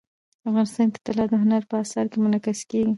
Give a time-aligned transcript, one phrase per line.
[0.49, 2.89] افغانستان کې طلا د هنر په اثار کې منعکس کېږي.